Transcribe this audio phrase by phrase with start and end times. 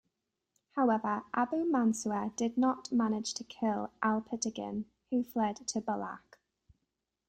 [0.71, 6.39] However, Abu Mansur did not manage to kill Alptigin, who fled to Balkh.